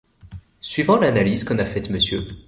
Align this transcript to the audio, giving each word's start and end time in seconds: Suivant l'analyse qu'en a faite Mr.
Suivant 0.61 0.97
l'analyse 0.97 1.43
qu'en 1.43 1.59
a 1.59 1.65
faite 1.65 1.91
Mr. 1.91 2.25